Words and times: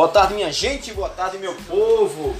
Boa 0.00 0.08
tarde, 0.08 0.32
minha 0.32 0.50
gente, 0.50 0.94
boa 0.94 1.10
tarde, 1.10 1.36
meu 1.36 1.54
povo. 1.68 2.34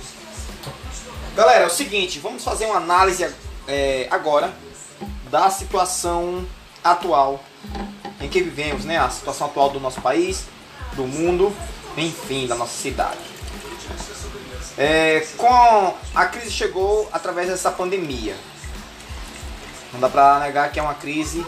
Galera, 1.36 1.64
é 1.64 1.66
o 1.66 1.70
seguinte, 1.70 2.18
vamos 2.18 2.42
fazer 2.42 2.64
uma 2.64 2.78
análise 2.78 3.30
é, 3.68 4.08
agora 4.10 4.50
da 5.30 5.50
situação 5.50 6.46
atual 6.82 7.44
em 8.18 8.30
que 8.30 8.40
vivemos, 8.40 8.86
né? 8.86 8.96
A 8.96 9.10
situação 9.10 9.46
atual 9.46 9.68
do 9.68 9.78
nosso 9.78 10.00
país, 10.00 10.46
do 10.94 11.06
mundo, 11.06 11.54
enfim, 11.98 12.46
da 12.46 12.54
nossa 12.54 12.72
cidade. 12.72 13.18
É, 14.78 15.26
com 15.36 15.94
a 16.14 16.24
crise 16.24 16.50
chegou 16.50 17.10
através 17.12 17.48
dessa 17.48 17.70
pandemia. 17.70 18.38
Não 19.92 20.00
dá 20.00 20.08
pra 20.08 20.38
negar 20.38 20.72
que 20.72 20.80
é 20.80 20.82
uma 20.82 20.94
crise 20.94 21.44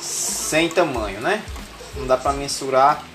sem 0.00 0.68
tamanho, 0.68 1.20
né? 1.20 1.44
Não 1.94 2.08
dá 2.08 2.16
pra 2.16 2.32
mensurar 2.32 3.11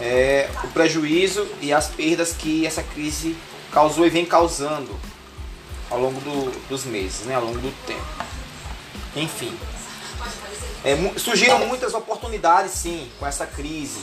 é, 0.00 0.48
o 0.62 0.68
prejuízo 0.68 1.46
e 1.60 1.72
as 1.72 1.88
perdas 1.88 2.32
que 2.32 2.66
essa 2.66 2.82
crise 2.82 3.36
causou 3.72 4.06
e 4.06 4.10
vem 4.10 4.24
causando 4.24 4.94
ao 5.90 6.00
longo 6.00 6.20
do, 6.20 6.68
dos 6.68 6.84
meses, 6.84 7.26
né? 7.26 7.34
ao 7.34 7.44
longo 7.44 7.58
do 7.58 7.72
tempo. 7.86 8.04
Enfim, 9.16 9.56
é, 10.84 10.96
surgiram 11.18 11.66
muitas 11.66 11.94
oportunidades 11.94 12.72
sim 12.72 13.10
com 13.18 13.26
essa 13.26 13.46
crise. 13.46 14.00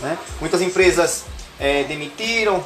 Né? 0.00 0.18
Muitas 0.40 0.60
empresas 0.62 1.24
é, 1.58 1.84
demitiram, 1.84 2.64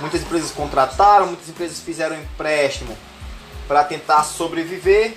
muitas 0.00 0.22
empresas 0.22 0.50
contrataram, 0.50 1.26
muitas 1.26 1.48
empresas 1.48 1.80
fizeram 1.80 2.16
empréstimo 2.16 2.96
para 3.66 3.84
tentar 3.84 4.24
sobreviver, 4.24 5.14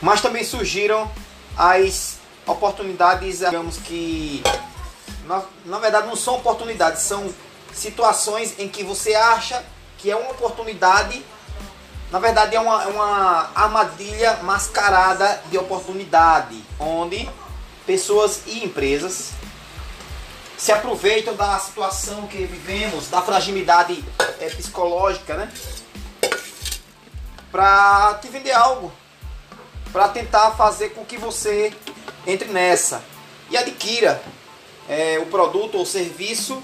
mas 0.00 0.20
também 0.20 0.44
surgiram 0.44 1.10
as 1.56 2.18
oportunidades, 2.46 3.38
digamos 3.38 3.76
que 3.76 4.42
na, 5.30 5.44
na 5.64 5.78
verdade 5.78 6.08
não 6.08 6.16
são 6.16 6.34
oportunidades, 6.34 7.02
são 7.02 7.32
situações 7.72 8.58
em 8.58 8.68
que 8.68 8.82
você 8.82 9.14
acha 9.14 9.64
que 9.96 10.10
é 10.10 10.16
uma 10.16 10.32
oportunidade, 10.32 11.24
na 12.10 12.18
verdade 12.18 12.56
é 12.56 12.60
uma, 12.60 12.82
é 12.82 12.86
uma 12.88 13.50
armadilha 13.54 14.38
mascarada 14.42 15.40
de 15.48 15.56
oportunidade, 15.56 16.60
onde 16.80 17.30
pessoas 17.86 18.42
e 18.46 18.64
empresas 18.64 19.30
se 20.58 20.72
aproveitam 20.72 21.36
da 21.36 21.56
situação 21.60 22.26
que 22.26 22.44
vivemos, 22.44 23.08
da 23.08 23.22
fragilidade 23.22 24.04
é, 24.40 24.48
psicológica, 24.50 25.36
né? 25.36 25.52
Para 27.52 28.18
te 28.20 28.28
vender 28.28 28.52
algo, 28.52 28.92
para 29.92 30.08
tentar 30.08 30.50
fazer 30.52 30.90
com 30.90 31.04
que 31.04 31.16
você 31.16 31.72
entre 32.26 32.48
nessa 32.48 33.02
e 33.48 33.56
adquira 33.56 34.20
é, 34.90 35.20
o 35.20 35.26
produto 35.26 35.78
ou 35.78 35.86
serviço 35.86 36.60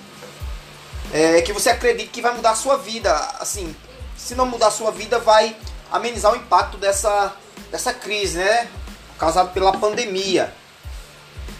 é, 1.12 1.41
que 1.42 1.52
você 1.52 1.70
acredite 1.70 2.10
que 2.10 2.20
vai 2.20 2.34
mudar 2.34 2.50
a 2.50 2.56
sua 2.56 2.77
vida. 2.77 3.14
Assim, 3.38 3.74
se 4.16 4.34
não 4.34 4.44
mudar 4.44 4.66
a 4.66 4.70
sua 4.72 4.91
vida, 4.91 5.20
vai 5.20 5.56
amenizar 5.92 6.32
o 6.32 6.36
impacto 6.36 6.77
dessa, 6.77 7.32
dessa 7.70 7.94
crise, 7.94 8.38
né? 8.38 8.69
Causada 9.16 9.50
pela 9.50 9.72
pandemia. 9.78 10.52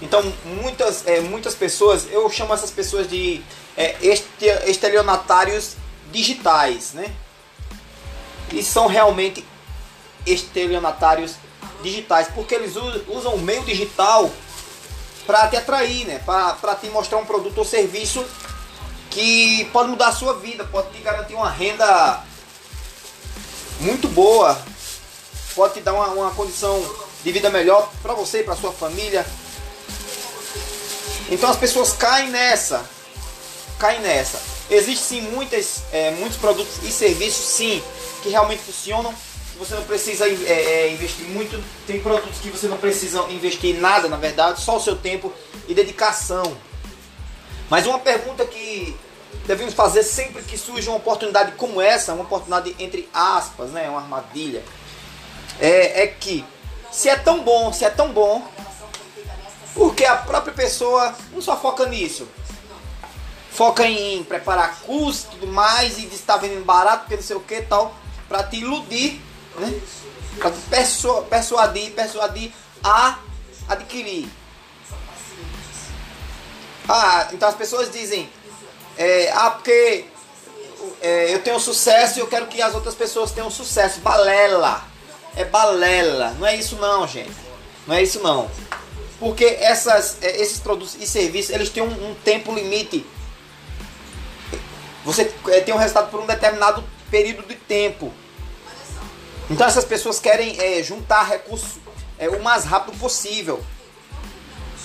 Então, 0.03 0.21
muitas, 0.45 1.07
é, 1.07 1.21
muitas 1.21 1.55
pessoas, 1.55 2.09
eu 2.11 2.29
chamo 2.29 2.53
essas 2.53 2.73
pessoas 2.73 3.09
de 3.09 3.41
é, 3.77 3.97
estelionatários 4.67 5.77
digitais, 6.11 6.93
né? 6.95 7.15
E 8.53 8.61
são 8.63 8.89
realmente 8.89 9.47
estelionatários 10.27 11.37
digitais, 11.83 12.27
porque 12.35 12.57
eles 12.57 12.75
usam 13.07 13.35
o 13.35 13.39
meio 13.39 13.65
digital 13.65 14.29
para 15.27 15.49
te 15.49 15.57
atrair, 15.57 16.07
né? 16.07 16.21
Para 16.25 16.75
te 16.77 16.89
mostrar 16.89 17.19
um 17.19 17.27
produto 17.27 17.59
ou 17.59 17.65
serviço 17.65 18.25
que 19.11 19.65
pode 19.73 19.89
mudar 19.89 20.09
a 20.09 20.13
sua 20.13 20.35
vida, 20.35 20.65
pode 20.65 20.91
te 20.91 20.99
garantir 20.99 21.35
uma 21.35 21.51
renda 21.51 22.23
muito 23.81 24.09
boa, 24.09 24.59
pode 25.55 25.75
te 25.75 25.81
dar 25.81 25.95
uma, 25.95 26.09
uma 26.09 26.31
condição 26.33 26.81
de 27.25 27.33
vida 27.33 27.51
melhor 27.51 27.91
para 28.03 28.15
você 28.15 28.43
para 28.43 28.55
sua 28.55 28.73
família. 28.73 29.27
Então 31.29 31.51
as 31.51 31.57
pessoas 31.57 31.93
caem 31.93 32.31
nessa, 32.31 32.85
caem 33.79 34.01
nessa. 34.01 34.41
Existem 34.71 35.23
sim 35.23 35.29
muitas, 35.31 35.83
é, 35.93 36.11
muitos 36.13 36.39
produtos 36.39 36.77
e 36.83 36.93
serviços 36.93 37.47
sim 37.47 37.83
que 38.23 38.29
realmente 38.29 38.63
funcionam. 38.63 39.15
Você 39.59 39.75
não 39.75 39.85
precisa 39.85 40.29
é, 40.29 40.33
é, 40.33 40.93
investir 40.93 41.27
muito. 41.29 41.63
Tem 41.87 42.01
produtos 42.01 42.39
que 42.39 42.51
você 42.51 42.69
não 42.69 42.77
precisa 42.77 43.21
investir 43.31 43.79
nada, 43.81 44.09
na 44.09 44.17
verdade, 44.17 44.61
só 44.61 44.77
o 44.77 44.81
seu 44.81 44.97
tempo 44.97 45.33
e 45.67 45.75
dedicação. 45.75 46.57
Mas 47.71 47.87
uma 47.87 47.99
pergunta 47.99 48.45
que 48.45 48.97
devemos 49.47 49.75
fazer 49.75 50.03
sempre 50.03 50.43
que 50.43 50.59
surge 50.59 50.89
uma 50.89 50.99
oportunidade 50.99 51.53
como 51.53 51.81
essa, 51.81 52.13
uma 52.13 52.25
oportunidade 52.25 52.75
entre 52.79 53.09
aspas, 53.13 53.71
né, 53.71 53.89
uma 53.89 54.01
armadilha, 54.01 54.63
é, 55.61 56.03
é 56.03 56.07
que 56.07 56.45
se 56.91 57.09
é 57.09 57.17
tão 57.17 57.43
bom, 57.43 57.73
se 57.73 57.85
é 57.85 57.91
tão 57.91 58.13
bom, 58.13 58.47
porque 59.75 60.05
a 60.05 60.17
própria 60.17 60.55
pessoa 60.55 61.15
não 61.33 61.41
só 61.41 61.57
foca 61.57 61.87
nisso, 61.87 62.29
foca 63.51 63.87
em 63.87 64.23
preparar 64.25 64.81
curso 64.81 65.27
e 65.27 65.31
tudo 65.35 65.47
mais 65.47 65.99
e 65.99 66.07
está 66.07 66.37
vendendo 66.37 66.65
barato, 66.65 67.01
porque 67.01 67.17
não 67.17 67.23
sei 67.23 67.37
o 67.37 67.41
que 67.41 67.63
tal, 67.63 67.95
para 68.29 68.43
te 68.43 68.57
iludir, 68.57 69.21
né? 69.61 69.81
Te 70.35 71.21
persuadir, 71.29 71.93
persuadir 71.93 72.53
a 72.83 73.19
adquirir. 73.69 74.29
Ah, 76.89 77.29
então 77.33 77.49
as 77.49 77.55
pessoas 77.55 77.91
dizem, 77.91 78.29
é, 78.97 79.31
ah, 79.33 79.51
porque 79.51 80.05
é, 81.01 81.35
eu 81.35 81.43
tenho 81.43 81.59
sucesso 81.59 82.19
e 82.19 82.21
eu 82.21 82.27
quero 82.27 82.47
que 82.47 82.63
as 82.63 82.75
outras 82.75 82.95
pessoas 82.95 83.33
tenham 83.33 83.51
sucesso. 83.51 84.01
Balela. 84.01 84.85
É 85.35 85.45
balela. 85.45 86.31
Não 86.39 86.47
é 86.47 86.57
isso 86.57 86.77
não, 86.77 87.07
gente. 87.07 87.35
Não 87.87 87.95
é 87.95 88.03
isso 88.03 88.21
não. 88.21 88.51
Porque 89.19 89.45
essas, 89.45 90.19
é, 90.23 90.41
esses 90.41 90.59
produtos 90.59 90.97
e 91.01 91.07
serviços, 91.07 91.51
eles 91.51 91.71
têm 91.71 91.83
um, 91.83 92.11
um 92.11 92.15
tempo 92.15 92.55
limite. 92.55 93.05
Você 95.05 95.33
é, 95.49 95.61
tem 95.61 95.75
um 95.75 95.79
resultado 95.79 96.11
por 96.11 96.21
um 96.21 96.27
determinado 96.27 96.85
período 97.11 97.47
de 97.47 97.55
tempo. 97.55 98.13
Então 99.51 99.67
essas 99.67 99.85
pessoas 99.85 100.19
querem 100.19 100.59
é, 100.61 100.83
juntar 100.83 101.25
recursos 101.25 101.79
é, 102.19 102.29
o 102.29 102.43
mais 102.43 102.65
rápido 102.65 102.99
possível. 102.99 103.63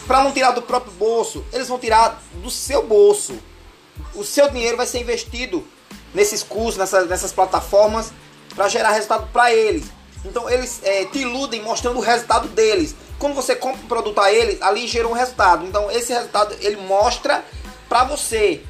Para 0.08 0.24
não 0.24 0.32
tirar 0.32 0.52
do 0.52 0.62
próprio 0.62 0.92
bolso, 0.94 1.46
eles 1.54 1.68
vão 1.68 1.80
tirar 1.80 2.22
do 2.34 2.50
seu 2.50 2.86
bolso 2.86 3.40
o 4.14 4.24
seu 4.24 4.50
dinheiro 4.50 4.78
vai 4.78 4.86
ser 4.86 5.00
investido 5.00 5.66
nesses 6.14 6.44
cursos, 6.44 6.78
nessas, 6.78 7.08
nessas 7.08 7.32
plataformas, 7.32 8.12
para 8.56 8.68
gerar 8.68 8.92
resultado 8.92 9.28
para 9.32 9.54
eles. 9.54 9.86
Então 10.26 10.50
eles 10.50 10.82
é, 10.84 11.06
te 11.06 11.20
iludem 11.20 11.62
mostrando 11.62 11.98
o 11.98 12.02
resultado 12.02 12.48
deles. 12.50 12.96
Quando 13.18 13.34
você 13.34 13.56
compra 13.56 13.82
um 13.82 13.88
produto 13.88 14.20
a 14.20 14.32
eles, 14.32 14.62
ali 14.62 14.88
gerou 14.88 15.12
um 15.12 15.16
resultado. 15.16 15.66
Então 15.66 15.90
esse 15.92 16.12
resultado 16.12 16.56
ele 16.60 16.78
mostra 16.78 17.44
para 17.88 18.04
você. 18.04 18.62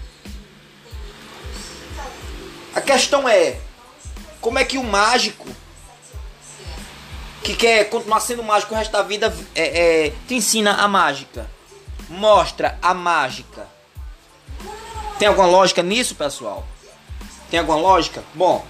A 2.75 2.81
questão 2.81 3.27
é 3.27 3.59
como 4.39 4.59
é 4.59 4.63
que 4.63 4.77
o 4.77 4.83
mágico 4.83 5.45
que 7.43 7.55
quer 7.55 7.89
continuar 7.89 8.19
sendo 8.19 8.43
mágico 8.43 8.73
o 8.73 8.77
resto 8.77 8.91
da 8.91 9.01
vida 9.01 9.35
é, 9.55 10.05
é, 10.05 10.13
te 10.27 10.35
ensina 10.35 10.75
a 10.75 10.87
mágica, 10.87 11.49
mostra 12.09 12.77
a 12.81 12.93
mágica. 12.93 13.67
Tem 15.17 15.27
alguma 15.27 15.47
lógica 15.47 15.83
nisso, 15.83 16.15
pessoal? 16.15 16.65
Tem 17.49 17.59
alguma 17.59 17.77
lógica? 17.77 18.23
Bom, 18.33 18.65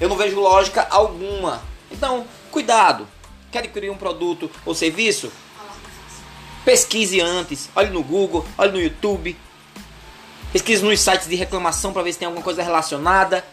eu 0.00 0.08
não 0.08 0.16
vejo 0.16 0.40
lógica 0.40 0.86
alguma. 0.90 1.62
Então, 1.90 2.26
cuidado. 2.50 3.06
Quer 3.50 3.60
adquirir 3.60 3.90
um 3.90 3.96
produto 3.96 4.50
ou 4.64 4.74
serviço? 4.74 5.30
Pesquise 6.64 7.20
antes. 7.20 7.68
Olhe 7.74 7.90
no 7.90 8.02
Google, 8.02 8.46
olhe 8.56 8.72
no 8.72 8.80
YouTube. 8.80 9.36
Pesquise 10.52 10.82
nos 10.84 11.00
sites 11.00 11.28
de 11.28 11.34
reclamação 11.34 11.92
para 11.92 12.02
ver 12.02 12.12
se 12.12 12.18
tem 12.18 12.26
alguma 12.26 12.42
coisa 12.42 12.62
relacionada. 12.62 13.44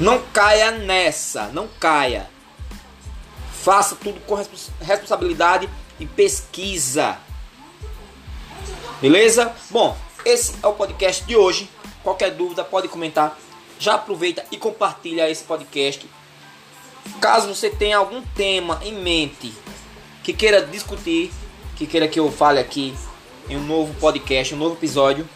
Não 0.00 0.20
caia 0.32 0.72
nessa, 0.72 1.48
não 1.48 1.68
caia. 1.68 2.28
Faça 3.52 3.94
tudo 3.94 4.20
com 4.26 4.34
responsabilidade 4.80 5.68
e 6.00 6.06
pesquisa. 6.06 7.16
Beleza? 9.00 9.54
Bom, 9.70 9.96
esse 10.24 10.54
é 10.62 10.66
o 10.66 10.72
podcast 10.72 11.24
de 11.24 11.36
hoje. 11.36 11.70
Qualquer 12.02 12.32
dúvida 12.32 12.64
pode 12.64 12.88
comentar. 12.88 13.38
Já 13.78 13.94
aproveita 13.94 14.44
e 14.50 14.56
compartilha 14.56 15.30
esse 15.30 15.44
podcast. 15.44 16.08
Caso 17.20 17.54
você 17.54 17.70
tenha 17.70 17.98
algum 17.98 18.22
tema 18.34 18.80
em 18.82 18.94
mente 18.94 19.52
que 20.22 20.32
queira 20.32 20.60
discutir, 20.62 21.30
que 21.76 21.86
queira 21.86 22.08
que 22.08 22.18
eu 22.18 22.32
fale 22.32 22.58
aqui 22.58 22.94
em 23.48 23.56
um 23.56 23.64
novo 23.64 23.94
podcast, 24.00 24.54
um 24.54 24.58
novo 24.58 24.74
episódio, 24.74 25.28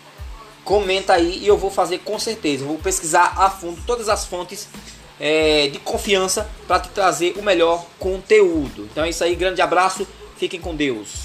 comenta 0.69 1.15
aí 1.15 1.39
e 1.39 1.47
eu 1.47 1.57
vou 1.57 1.71
fazer 1.71 2.01
com 2.01 2.19
certeza. 2.19 2.63
Eu 2.63 2.69
vou 2.69 2.77
pesquisar 2.77 3.33
a 3.39 3.49
fundo 3.49 3.81
todas 3.87 4.07
as 4.07 4.27
fontes 4.27 4.69
é, 5.19 5.69
de 5.69 5.79
confiança 5.79 6.47
para 6.67 6.81
te 6.81 6.91
trazer 6.91 7.33
o 7.39 7.43
melhor 7.43 7.87
conteúdo. 7.99 8.87
Então 8.93 9.03
é 9.03 9.09
isso 9.09 9.25
aí, 9.25 9.35
grande 9.35 9.63
abraço, 9.63 10.07
fiquem 10.37 10.61
com 10.61 10.77
Deus. 10.77 11.25